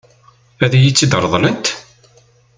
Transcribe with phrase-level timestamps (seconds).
[0.63, 1.65] Ad iyi-tt-ṛeḍlent?